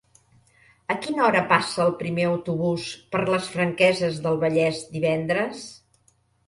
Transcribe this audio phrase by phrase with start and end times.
[0.93, 5.65] A quina hora passa el primer autobús per les Franqueses del Vallès divendres?